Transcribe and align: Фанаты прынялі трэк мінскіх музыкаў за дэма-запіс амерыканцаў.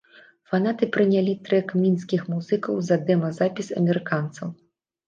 Фанаты 0.51 0.87
прынялі 0.95 1.35
трэк 1.49 1.75
мінскіх 1.83 2.27
музыкаў 2.33 2.73
за 2.89 2.95
дэма-запіс 3.07 3.67
амерыканцаў. 3.85 4.47